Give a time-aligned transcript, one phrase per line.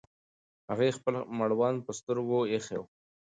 [0.69, 2.83] هغې خپل مړوند پر سترګو ایښی و.